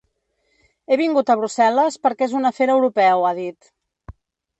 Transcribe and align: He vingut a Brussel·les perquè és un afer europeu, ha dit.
He 0.93 0.97
vingut 1.01 1.29
a 1.33 1.35
Brussel·les 1.41 1.97
perquè 2.05 2.25
és 2.29 2.33
un 2.39 2.49
afer 2.51 2.69
europeu, 2.77 3.27
ha 3.29 3.35
dit. 3.41 3.71